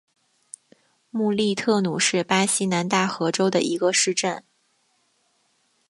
[1.11, 4.43] 穆利特努是巴西南大河州的一个市镇。